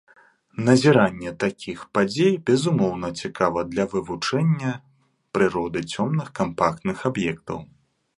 [0.67, 4.71] Назіранне такіх падзей безумоўна цікава для вывучэння
[5.39, 7.59] прыроды цёмных кампактных аб'ектаў.